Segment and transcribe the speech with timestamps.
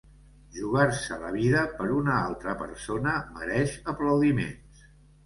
[0.59, 4.81] Jugar-se la vida per una altra persona mereix aplaudiments.